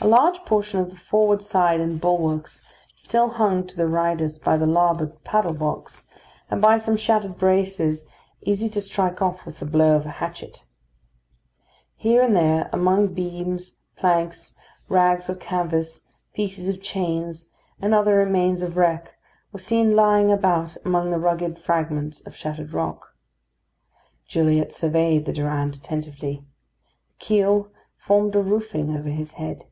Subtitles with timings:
[0.00, 2.62] A large portion of the forward side and bulwarks
[2.94, 6.06] still hung to the riders by the larboard paddle box,
[6.50, 8.04] and by some shattered braces
[8.42, 10.62] easy to strike off with the blow of a hatchet.
[11.96, 14.54] Here and there, among beams, planks,
[14.88, 16.02] rags of canvas,
[16.34, 17.48] pieces of chains,
[17.80, 19.12] and other remains of wreck
[19.52, 23.14] were seen lying about among the rugged fragments of shattered rock.
[24.28, 26.44] Gilliatt surveyed the Durande attentively.
[27.20, 29.64] The keel formed a roofing over his head.